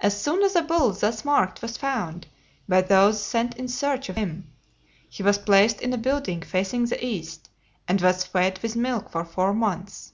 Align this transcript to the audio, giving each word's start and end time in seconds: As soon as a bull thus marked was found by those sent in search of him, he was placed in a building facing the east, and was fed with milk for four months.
As 0.00 0.20
soon 0.20 0.42
as 0.42 0.56
a 0.56 0.62
bull 0.62 0.90
thus 0.94 1.24
marked 1.24 1.62
was 1.62 1.76
found 1.76 2.26
by 2.68 2.80
those 2.80 3.22
sent 3.22 3.56
in 3.56 3.68
search 3.68 4.08
of 4.08 4.16
him, 4.16 4.50
he 5.08 5.22
was 5.22 5.38
placed 5.38 5.80
in 5.80 5.92
a 5.92 5.96
building 5.96 6.42
facing 6.42 6.86
the 6.86 7.06
east, 7.06 7.48
and 7.86 8.00
was 8.00 8.24
fed 8.24 8.58
with 8.64 8.74
milk 8.74 9.10
for 9.10 9.24
four 9.24 9.52
months. 9.54 10.12